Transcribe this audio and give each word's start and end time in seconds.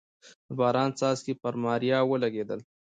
د 0.47 0.49
باران 0.59 0.89
څاڅکي 0.99 1.33
پر 1.41 1.53
ماريا 1.63 1.99
ولګېدل. 2.11 2.59